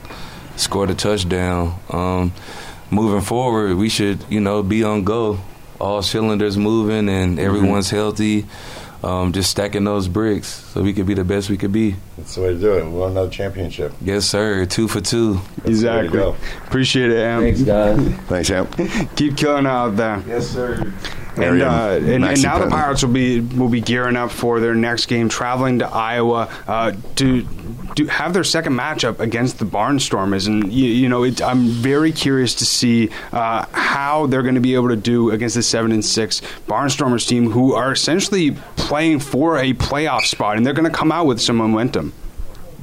scored 0.61 0.89
a 0.89 0.95
touchdown. 0.95 1.79
Um, 1.89 2.33
moving 2.89 3.21
forward, 3.21 3.75
we 3.75 3.89
should, 3.89 4.23
you 4.29 4.39
know, 4.39 4.63
be 4.63 4.83
on 4.83 5.03
go. 5.03 5.39
All 5.79 6.01
cylinders 6.01 6.57
moving 6.57 7.09
and 7.09 7.37
mm-hmm. 7.37 7.45
everyone's 7.45 7.87
mm-hmm. 7.87 7.95
healthy. 7.95 8.45
Um, 9.03 9.33
just 9.33 9.49
stacking 9.49 9.83
those 9.83 10.07
bricks 10.07 10.47
so 10.47 10.83
we 10.83 10.94
could 10.94 11.07
be 11.07 11.15
the 11.15 11.23
best 11.23 11.49
we 11.49 11.57
could 11.57 11.71
be. 11.71 11.95
That's 12.18 12.35
the 12.35 12.41
way 12.41 12.53
to 12.53 12.59
do 12.59 12.73
it. 12.77 12.85
We 12.85 12.91
want 12.91 13.13
another 13.13 13.31
championship. 13.31 13.94
Yes, 13.99 14.25
sir. 14.25 14.65
Two 14.65 14.87
for 14.87 15.01
two. 15.01 15.41
That's 15.57 15.69
exactly. 15.69 16.21
Appreciate 16.68 17.09
it, 17.09 17.18
AMP. 17.18 17.44
Thanks, 17.44 17.61
guys. 17.63 17.97
Thanks, 18.27 18.51
AMP. 18.51 19.15
Keep 19.15 19.37
killing 19.37 19.65
out 19.65 19.95
there. 19.95 20.23
Yes, 20.27 20.47
sir. 20.49 20.94
And, 21.38 21.61
uh, 21.61 22.00
and, 22.02 22.26
and, 22.26 22.44
now 22.44 22.59
the 22.59 22.69
Pirates 22.69 23.04
will 23.04 23.14
be 23.14 23.40
will 23.40 23.69
be 23.69 23.80
gearing 23.80 24.18
up 24.18 24.31
for 24.31 24.59
their 24.59 24.76
next 24.76 25.06
game, 25.06 25.30
traveling 25.30 25.80
to 25.80 25.88
Iowa. 25.88 26.50
Uh, 26.68 26.94
to 27.16 27.44
do 27.95 28.07
have 28.07 28.33
their 28.33 28.44
second 28.44 28.73
matchup 28.73 29.19
against 29.19 29.59
the 29.59 29.66
Barnstormers, 29.66 30.47
and 30.47 30.71
you, 30.71 30.85
you 30.88 31.07
know 31.07 31.23
it, 31.23 31.42
I'm 31.42 31.68
very 31.68 32.11
curious 32.11 32.56
to 32.56 32.66
see 32.66 33.09
uh, 33.31 33.66
how 33.71 34.28
they're 34.28 34.44
going 34.44 34.56
to 34.56 34.61
be 34.61 34.76
able 34.76 34.90
to 34.90 34.97
do 34.97 35.31
against 35.31 35.56
the 35.56 35.64
seven 35.64 35.92
and 35.92 36.04
six 36.04 36.42
Barnstormers 36.68 37.28
team, 37.28 37.50
who 37.52 37.73
are 37.73 37.94
essentially 37.94 38.52
playing 38.76 39.19
for 39.19 39.57
a 39.57 39.73
playoff 39.73 40.23
spot, 40.23 40.57
and 40.57 40.66
they're 40.66 40.73
going 40.73 40.90
to 40.90 40.95
come 40.95 41.11
out 41.11 41.28
with 41.28 41.40
some 41.40 41.56
momentum 41.56 42.14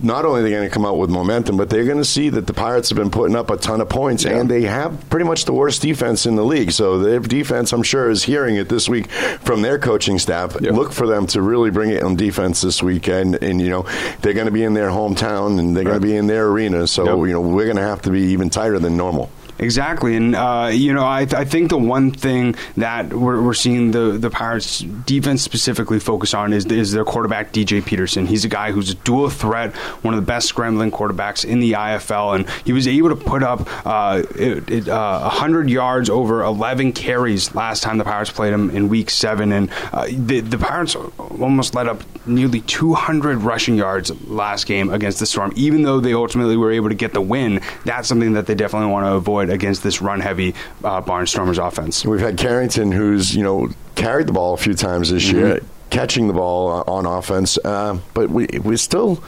not 0.02 0.25
only 0.25 0.40
are 0.40 0.43
they 0.43 0.50
going 0.50 0.69
to 0.69 0.73
come 0.73 0.87
out 0.87 0.99
with 0.99 1.11
momentum, 1.11 1.57
but 1.57 1.71
they're 1.71 1.85
going 1.85 1.99
to 1.99 2.05
see 2.05 2.28
that 2.31 2.47
the 2.47 2.52
Pirates 2.52 2.88
have 2.90 2.99
been 2.99 3.11
putting 3.11 3.37
up 3.37 3.50
a 3.50 3.57
ton 3.57 3.81
of 3.81 3.88
points, 3.88 4.25
yeah. 4.25 4.38
and 4.38 4.50
they 4.50 4.62
have 4.62 5.09
pretty 5.11 5.25
much 5.25 5.45
the 5.45 5.52
worst 5.52 5.83
defense 5.83 6.26
in 6.26 6.37
the 6.37 6.45
league. 6.45 6.73
So 6.73 6.99
their 6.99 7.21
defense, 7.21 7.73
I'm 7.73 7.83
sure, 7.83 8.11
is 8.11 8.23
hearing 8.23 8.57
it 8.57 8.69
this 8.69 8.88
week 8.88 9.11
from 9.11 9.62
their 9.62 9.78
coaching 9.78 10.19
staff. 10.19 10.57
Yeah. 10.61 10.73
Look 10.73 10.93
for 10.93 11.07
them 11.07 11.26
to 11.28 11.43
really 11.43 11.71
bring 11.71 11.90
it 11.90 12.02
on 12.02 12.17
defense 12.17 12.61
this 12.61 12.83
weekend, 12.83 13.43
and 13.43 13.61
you 13.61 13.71
know 13.71 13.87
they're 14.21 14.35
going 14.35 14.47
to 14.47 14.52
be 14.52 14.62
in 14.62 14.75
their 14.75 14.90
hometown 14.90 15.59
and 15.59 15.76
they're 15.76 15.85
right. 15.85 15.90
going 15.93 16.00
to 16.00 16.07
be 16.07 16.17
in 16.17 16.26
their 16.26 16.49
arena. 16.49 16.87
So 16.87 17.05
yep. 17.05 17.28
you 17.28 17.33
know 17.35 17.40
we're 17.40 17.64
going 17.64 17.76
to 17.76 17.83
have 17.83 18.02
to 18.02 18.11
be 18.11 18.21
even 18.21 18.50
tighter 18.50 18.78
than 18.78 18.97
normal. 18.97 19.31
Exactly, 19.61 20.15
and 20.15 20.37
uh, 20.37 20.71
you 20.73 20.95
know, 20.95 21.05
I, 21.05 21.23
I, 21.23 21.45
think 21.45 21.71
the 21.71 21.79
one 21.79 22.12
thing 22.12 22.55
that 22.77 23.12
we're, 23.12 23.43
we're, 23.43 23.55
seeing 23.55 23.91
the 23.91 24.12
the 24.12 24.31
Pirates 24.31 24.81
defense 24.81 25.43
specifically 25.43 25.99
focus 25.99 26.33
on 26.33 26.53
is 26.53 26.65
is 26.67 26.93
their 26.93 27.05
quarterback 27.05 27.53
DJ 27.53 27.85
Peterson. 27.85 28.27
He's 28.27 28.45
a 28.45 28.49
guy 28.49 28.71
who's 28.71 28.91
a 28.91 28.95
dual 28.95 29.31
threat, 29.31 29.75
one 30.03 30.15
of 30.15 30.21
the 30.21 30.27
best 30.27 30.47
scrambling 30.47 30.93
quarterbacks 30.93 31.45
in 31.45 31.59
the 31.59 31.73
IFL, 31.73 32.37
and 32.37 32.49
he 32.65 32.73
was 32.73 32.87
able 32.87 33.09
to 33.09 33.17
put 33.17 33.43
up 33.43 33.69
uh, 33.85 34.23
it, 34.37 34.71
it, 34.71 34.88
uh, 34.88 35.23
100 35.23 35.69
yards 35.69 36.09
over 36.09 36.45
11 36.45 36.93
carries 36.93 37.53
last 37.57 37.83
time 37.83 37.99
the 37.99 38.05
Pirates 38.05 38.31
played 38.31 38.53
him 38.53 38.71
in 38.71 38.88
Week 38.88 39.11
Seven, 39.11 39.50
and 39.50 39.71
uh, 39.93 40.07
the 40.07 40.38
the 40.38 40.59
Pirates 40.59 40.95
almost 40.95 41.75
let 41.75 41.88
up 41.88 42.05
nearly 42.29 42.61
200 42.61 43.38
rushing 43.38 43.77
yards 43.77 44.12
last 44.29 44.67
game 44.67 44.91
against 44.91 45.19
the 45.19 45.27
Storm. 45.27 45.53
Even 45.57 45.83
though 45.83 45.99
they 45.99 46.15
ultimately 46.15 46.57
were 46.57 46.71
able 46.71 46.91
to 46.91 46.95
get 46.95 47.12
the 47.12 47.21
win, 47.21 47.61
that's 47.85 48.07
something 48.07 48.35
that 48.35 48.47
they 48.47 48.55
definitely 48.55 48.93
want 48.93 49.05
to 49.05 49.15
avoid 49.15 49.48
against 49.50 49.83
this 49.83 50.00
run 50.00 50.21
heavy 50.21 50.55
uh, 50.85 51.02
Barnstormers 51.02 51.64
offense. 51.64 52.05
We've 52.05 52.21
had 52.21 52.37
Carrington, 52.37 52.93
who's 52.93 53.35
you 53.35 53.43
know 53.43 53.71
carried 53.95 54.26
the 54.26 54.33
ball 54.33 54.55
a 54.55 54.59
few 54.59 54.75
times 54.75 55.11
this 55.11 55.26
mm-hmm. 55.26 55.37
year, 55.37 55.61
catching 55.90 56.28
the 56.28 56.35
ball 56.35 56.85
on 56.87 57.07
offense, 57.07 57.59
uh, 57.64 57.99
but 58.14 58.31
we 58.31 58.47
we're 58.62 58.76
still 58.76 59.23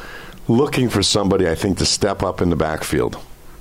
looking 0.49 0.89
for 0.89 1.03
somebody, 1.03 1.49
I 1.49 1.55
think, 1.55 1.79
to 1.79 1.87
step 1.87 2.23
up 2.23 2.41
in 2.41 2.51
the 2.51 2.57
backfield. 2.57 3.19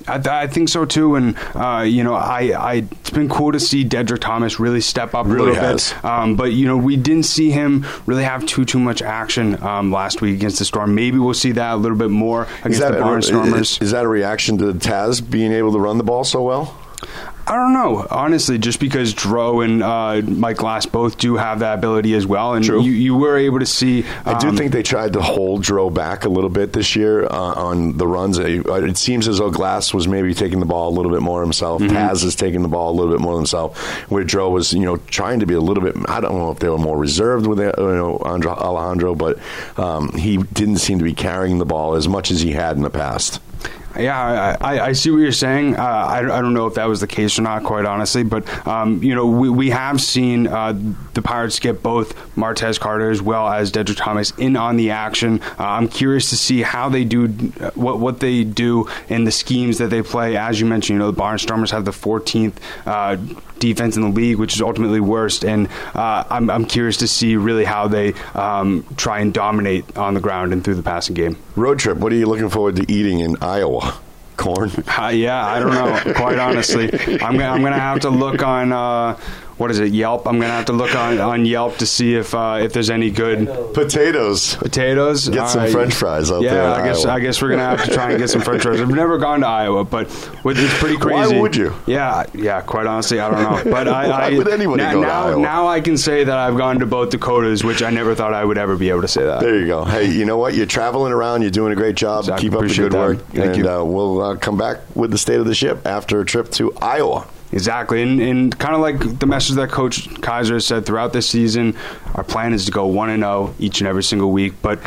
I, 0.10 0.44
I, 0.44 0.48
think 0.48 0.70
so 0.70 0.86
too, 0.86 1.16
and 1.16 1.38
uh, 1.56 1.84
you 1.88 2.04
know, 2.04 2.14
I, 2.14 2.52
I, 2.58 2.74
it's 2.76 3.10
been 3.10 3.30
cool 3.30 3.52
to 3.52 3.60
see 3.60 3.86
Dedrick 3.86 4.20
Thomas 4.20 4.60
really 4.60 4.82
step 4.82 5.14
up 5.14 5.26
a 5.26 5.30
little 5.30 5.54
has. 5.56 5.94
bit. 5.94 6.06
Um, 6.06 6.36
but 6.36 6.54
you 6.54 6.66
know, 6.66 6.78
we 6.78 6.96
didn't 6.98 7.24
see 7.24 7.52
him 7.52 7.86
really 8.06 8.24
have 8.24 8.46
too 8.46 8.66
too 8.66 8.80
much 8.80 9.02
action 9.02 9.62
um, 9.64 9.92
last 9.92 10.22
week 10.22 10.36
against 10.36 10.60
the 10.60 10.66
Storm. 10.66 10.96
Maybe 10.96 11.18
we'll 11.18 11.34
see 11.34 11.52
that 11.54 11.74
a 11.74 11.78
little 11.78 11.98
bit 11.98 12.12
more 12.12 12.48
against 12.64 12.80
the 12.80 12.92
Barnstormers. 12.92 13.60
Is, 13.60 13.82
is 13.82 13.92
that 13.92 14.06
a 14.06 14.08
reaction 14.08 14.58
to 14.60 14.74
Taz 14.74 15.28
being 15.28 15.52
able 15.52 15.72
to 15.74 15.80
run 15.80 15.98
the 15.98 16.04
ball 16.04 16.24
so 16.24 16.42
well? 16.44 16.76
I 17.50 17.56
don't 17.56 17.74
know, 17.74 18.06
honestly, 18.12 18.60
just 18.60 18.80
because 18.80 19.14
Dro 19.14 19.62
and 19.62 19.82
uh, 19.82 20.22
Mike 20.24 20.58
Glass 20.58 20.86
both 20.86 21.18
do 21.18 21.36
have 21.36 21.60
that 21.60 21.80
ability 21.80 22.14
as 22.14 22.28
well, 22.28 22.54
and 22.54 22.66
you, 22.66 22.82
you, 22.82 23.16
were 23.16 23.38
able 23.38 23.58
to 23.58 23.66
see. 23.66 24.04
Um, 24.04 24.36
I 24.36 24.38
do 24.38 24.50
um, 24.50 24.58
think 24.58 24.72
they 24.72 24.84
tried 24.84 25.14
to 25.14 25.22
hold 25.22 25.64
Dro 25.64 25.90
back 25.90 26.26
a 26.26 26.30
little 26.30 26.52
bit 26.52 26.74
this 26.74 26.96
year 26.96 27.26
uh, 27.26 27.30
on 27.30 27.98
the 27.98 28.06
runs. 28.06 28.38
It, 28.38 28.98
seems 28.98 29.28
as 29.28 29.40
though 29.40 29.50
Glass 29.50 29.94
was 29.96 30.08
maybe 30.08 30.36
taking 30.36 30.60
the 30.60 30.66
ball 30.68 30.90
a 30.90 30.96
little 30.96 31.12
bit 31.12 31.22
more 31.22 31.42
himself. 31.42 31.82
Mm-hmm. 31.82 31.96
Taz 31.96 32.24
is 32.24 32.36
taking 32.36 32.62
the 32.62 32.68
ball 32.68 32.92
a 32.92 32.96
little 32.96 33.12
bit 33.12 33.22
more 33.22 33.36
himself. 33.36 33.80
Where 34.12 34.24
Dro 34.24 34.52
was, 34.52 34.74
you 34.74 34.82
know, 34.82 34.98
trying 34.98 35.40
to 35.40 35.48
be 35.48 35.56
a 35.56 35.62
little 35.62 35.82
bit. 35.82 35.96
I 36.08 36.22
don't 36.22 36.38
know 36.38 36.52
if 36.52 36.60
they 36.60 36.70
were 36.70 36.78
more 36.78 36.98
reserved 37.00 37.48
with 37.48 37.60
uh, 37.60 37.74
you 37.78 37.96
know 37.96 38.18
Alejandro, 38.20 39.16
but 39.16 39.40
um, 39.78 40.12
he 40.12 40.38
didn't 40.38 40.78
seem 40.78 41.00
to 41.00 41.04
be 41.04 41.16
carrying 41.16 41.58
the 41.58 41.66
ball 41.66 41.96
as 41.96 42.08
much 42.08 42.30
as 42.30 42.42
he 42.42 42.52
had 42.52 42.76
in 42.76 42.84
the 42.84 42.92
past. 42.92 43.42
Yeah, 43.98 44.58
I, 44.62 44.88
I, 44.88 44.92
see 44.92 45.10
what 45.10 45.18
you're 45.18 45.32
saying. 45.32 45.76
Uh, 45.76 45.82
I, 45.82 46.20
I, 46.20 46.42
don't 46.42 46.54
know 46.54 46.68
if 46.68 46.76
that 46.76 46.86
was 46.86 47.02
the 47.02 47.08
case 47.08 47.40
or 47.40 47.42
not, 47.42 47.64
quite 47.64 47.86
honestly. 47.86 48.24
But 48.24 48.48
um, 48.68 49.02
you 49.02 49.16
know, 49.16 49.26
we, 49.26 49.50
we 49.50 49.70
have 49.72 50.00
seen 50.00 50.48
uh, 50.48 50.80
the 51.14 51.22
Pirates 51.22 51.60
get 51.60 51.82
both 51.82 52.16
Martez 52.36 52.80
Carter 52.80 53.10
as 53.10 53.22
well 53.22 53.48
as 53.48 53.72
Dedrick 53.72 53.98
Thomas 53.98 54.32
in 54.38 54.56
on 54.56 54.78
the 54.78 54.92
action. 54.92 55.42
Uh, 55.58 55.66
I'm 55.66 55.88
curious 55.88 56.30
to 56.30 56.38
see 56.38 56.62
how 56.62 56.90
they 56.90 57.04
do 57.04 57.28
what 57.74 58.00
what 58.00 58.20
they 58.20 58.44
do 58.44 58.88
in 59.10 59.24
the 59.24 59.32
schemes 59.32 59.80
that 59.80 59.90
they 59.90 60.04
play. 60.04 60.38
As 60.38 60.60
you 60.60 60.68
mentioned, 60.68 60.96
you 60.96 61.00
know, 61.00 61.12
the 61.12 61.20
Barnstormers 61.20 61.72
have 61.72 61.86
the 61.86 61.92
14th 61.92 62.56
uh, 62.86 63.18
defense 63.60 63.96
in 63.96 64.02
the 64.02 64.10
league, 64.10 64.38
which 64.38 64.56
is 64.56 64.62
ultimately 64.62 65.00
worst. 65.00 65.46
And 65.46 65.68
uh, 65.94 66.24
I'm, 66.30 66.50
I'm, 66.50 66.66
curious 66.66 66.98
to 66.98 67.08
see 67.08 67.36
really 67.36 67.66
how 67.66 67.88
they 67.88 68.14
um, 68.34 68.86
try 68.96 69.20
and 69.20 69.34
dominate 69.34 69.98
on 69.98 70.14
the 70.14 70.22
ground 70.22 70.54
and 70.54 70.64
through 70.64 70.76
the 70.76 70.84
passing 70.84 71.16
game. 71.16 71.38
Road 71.56 71.80
trip. 71.80 71.98
What 71.98 72.12
are 72.12 72.16
you 72.16 72.28
looking 72.28 72.50
forward 72.50 72.76
to 72.78 72.92
eating 72.92 73.20
in 73.20 73.38
Iowa? 73.42 74.00
Corn? 74.38 74.72
Uh, 74.98 75.08
yeah, 75.08 75.46
I 75.46 75.60
don't 75.60 75.74
know. 75.74 76.14
Quite 76.14 76.40
honestly, 76.40 76.92
I'm 77.22 77.38
gonna, 77.38 77.50
I'm 77.50 77.62
gonna 77.62 77.80
have 77.80 78.02
to 78.02 78.10
look 78.10 78.42
on. 78.42 78.72
Uh, 78.72 79.20
what 79.60 79.72
is 79.72 79.80
it 79.80 79.92
Yelp? 79.92 80.26
I'm 80.26 80.40
gonna 80.40 80.54
have 80.54 80.66
to 80.66 80.74
look 80.74 80.96
on, 80.96 81.20
on 81.20 81.46
Yelp 81.46 81.78
to 81.78 81.86
see 81.86 82.16
if 82.16 82.34
uh, 82.34 82.60
if 82.62 82.72
there's 82.72 82.90
any 82.90 83.12
good 83.12 83.48
potatoes. 83.74 84.56
Potatoes. 84.56 85.28
Get 85.28 85.50
some 85.50 85.70
French 85.70 85.94
fries 85.94 86.32
out 86.32 86.42
yeah, 86.42 86.54
there. 86.54 86.64
Yeah, 86.64 86.74
I 86.74 86.86
guess 86.86 87.06
Iowa. 87.06 87.16
I 87.16 87.20
guess 87.20 87.42
we're 87.42 87.50
gonna 87.50 87.64
have 87.64 87.84
to 87.84 87.94
try 87.94 88.12
and 88.12 88.20
get 88.20 88.30
some 88.30 88.42
French 88.42 88.64
fries. 88.64 88.80
I've 88.80 88.90
never 88.90 89.18
gone 89.18 89.42
to 89.42 89.48
Iowa, 89.48 89.84
but 89.84 90.08
it's 90.08 90.80
pretty 90.80 90.96
crazy. 90.98 91.36
Why 91.36 91.42
would 91.42 91.56
you? 91.58 91.76
Yeah, 91.86 92.26
yeah. 92.34 92.62
Quite 92.62 92.88
honestly, 92.88 93.20
I 93.20 93.30
don't 93.30 93.66
know. 93.66 93.72
But 93.72 93.88
I, 93.90 94.08
Why 94.08 94.28
I 94.28 94.38
would 94.38 94.48
anybody 94.48 94.82
now, 94.82 94.94
go 94.94 95.02
to 95.02 95.08
now, 95.08 95.28
Iowa? 95.28 95.42
now 95.42 95.68
I 95.68 95.82
can 95.82 95.98
say 95.98 96.24
that 96.24 96.38
I've 96.38 96.56
gone 96.56 96.80
to 96.80 96.86
both 96.86 97.10
Dakotas, 97.10 97.64
which 97.64 97.84
I 97.84 97.90
never 97.90 98.16
thought 98.16 98.34
I 98.34 98.46
would 98.46 98.58
ever 98.58 98.78
be 98.78 98.90
able 98.90 99.02
to 99.02 99.08
say 99.10 99.26
that. 99.26 99.42
There 99.42 99.60
you 99.60 99.68
go. 99.68 99.84
Hey, 99.84 100.10
you 100.10 100.24
know 100.24 100.38
what? 100.38 100.54
You're 100.54 100.66
traveling 100.66 101.12
around. 101.12 101.42
You're 101.42 101.52
doing 101.52 101.74
a 101.74 101.76
great 101.76 101.96
job. 101.96 102.22
Exactly. 102.22 102.50
Keep 102.50 102.58
up 102.58 102.68
the 102.68 102.76
good 102.76 102.92
that. 102.94 102.98
work. 102.98 103.18
Thank 103.28 103.38
and 103.38 103.58
you. 103.58 103.70
Uh, 103.70 103.84
we'll 103.84 104.22
uh, 104.22 104.36
come 104.38 104.58
back 104.58 104.80
with 104.96 105.12
the 105.12 105.18
state 105.18 105.40
of 105.40 105.46
the 105.46 105.56
ship 105.56 105.86
after 105.86 106.22
a 106.22 106.26
trip 106.26 106.50
to 106.52 106.74
Iowa. 106.78 107.28
Exactly, 107.52 108.04
and, 108.04 108.22
and 108.22 108.60
kind 108.60 108.76
of 108.76 108.82
like 108.82 109.20
the 109.20 109.26
message 109.26 109.56
that 109.56 109.70
Coach 109.70 110.22
Kaiser 110.22 110.56
has 110.56 110.66
said 110.68 110.86
throughout 110.86 111.14
this 111.14 111.28
season, 111.28 111.76
our 112.14 112.24
plan 112.24 112.54
is 112.54 112.66
to 112.66 112.72
go 112.72 112.86
one 112.86 113.10
and 113.10 113.24
zero 113.24 113.56
each 113.58 113.82
and 113.82 113.88
every 113.88 114.04
single 114.04 114.32
week. 114.32 114.54
But 114.62 114.80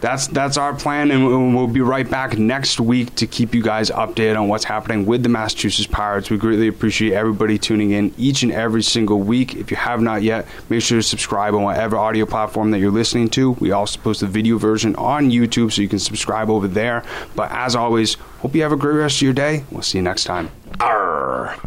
that's 0.00 0.26
that's 0.28 0.56
our 0.56 0.74
plan, 0.74 1.10
and 1.10 1.54
we'll 1.54 1.66
be 1.66 1.80
right 1.80 2.08
back 2.08 2.38
next 2.38 2.80
week 2.80 3.14
to 3.16 3.26
keep 3.26 3.54
you 3.54 3.62
guys 3.62 3.90
updated 3.90 4.40
on 4.40 4.48
what's 4.48 4.64
happening 4.64 5.06
with 5.06 5.22
the 5.22 5.28
Massachusetts 5.28 5.86
Pirates. 5.86 6.30
We 6.30 6.36
greatly 6.36 6.68
appreciate 6.68 7.12
everybody 7.12 7.58
tuning 7.58 7.90
in 7.90 8.14
each 8.16 8.42
and 8.42 8.52
every 8.52 8.82
single 8.82 9.20
week. 9.20 9.54
If 9.54 9.70
you 9.70 9.76
have 9.76 10.00
not 10.00 10.22
yet, 10.22 10.46
make 10.68 10.82
sure 10.82 10.98
to 10.98 11.02
subscribe 11.02 11.54
on 11.54 11.62
whatever 11.62 11.96
audio 11.96 12.26
platform 12.26 12.70
that 12.72 12.78
you're 12.78 12.90
listening 12.90 13.28
to. 13.30 13.52
We 13.52 13.72
also 13.72 13.98
post 14.00 14.20
the 14.20 14.26
video 14.26 14.58
version 14.58 14.94
on 14.96 15.30
YouTube, 15.30 15.72
so 15.72 15.82
you 15.82 15.88
can 15.88 15.98
subscribe 15.98 16.50
over 16.50 16.68
there. 16.68 17.02
But 17.34 17.50
as 17.52 17.74
always, 17.74 18.14
hope 18.38 18.54
you 18.54 18.62
have 18.62 18.72
a 18.72 18.76
great 18.76 18.96
rest 18.96 19.16
of 19.16 19.22
your 19.22 19.32
day. 19.32 19.64
We'll 19.70 19.82
see 19.82 19.98
you 19.98 20.02
next 20.02 20.24
time. 20.24 20.50
Arr. 20.80 21.58